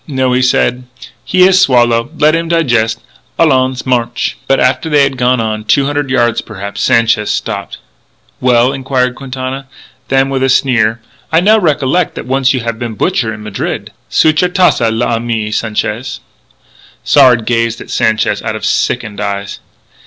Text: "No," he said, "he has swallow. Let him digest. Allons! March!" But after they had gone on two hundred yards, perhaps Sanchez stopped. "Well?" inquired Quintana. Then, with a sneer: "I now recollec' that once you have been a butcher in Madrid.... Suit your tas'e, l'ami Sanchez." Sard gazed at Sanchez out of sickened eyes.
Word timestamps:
"No," 0.07 0.33
he 0.33 0.41
said, 0.41 0.85
"he 1.23 1.41
has 1.45 1.59
swallow. 1.59 2.09
Let 2.17 2.33
him 2.33 2.47
digest. 2.47 2.99
Allons! 3.37 3.85
March!" 3.85 4.35
But 4.47 4.59
after 4.59 4.89
they 4.89 5.03
had 5.03 5.15
gone 5.15 5.39
on 5.39 5.63
two 5.63 5.85
hundred 5.85 6.09
yards, 6.09 6.41
perhaps 6.41 6.81
Sanchez 6.81 7.29
stopped. 7.29 7.77
"Well?" 8.39 8.73
inquired 8.73 9.13
Quintana. 9.13 9.67
Then, 10.07 10.31
with 10.31 10.41
a 10.41 10.49
sneer: 10.49 11.01
"I 11.31 11.39
now 11.39 11.59
recollec' 11.59 12.15
that 12.15 12.25
once 12.25 12.51
you 12.51 12.61
have 12.61 12.79
been 12.79 12.93
a 12.93 12.95
butcher 12.95 13.31
in 13.31 13.43
Madrid.... 13.43 13.91
Suit 14.09 14.41
your 14.41 14.49
tas'e, 14.49 14.89
l'ami 14.91 15.51
Sanchez." 15.51 16.19
Sard 17.03 17.45
gazed 17.45 17.79
at 17.79 17.91
Sanchez 17.91 18.41
out 18.41 18.55
of 18.55 18.65
sickened 18.65 19.21
eyes. 19.21 19.59